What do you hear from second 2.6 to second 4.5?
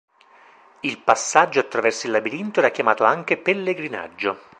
chiamato anche "pellegrinaggio".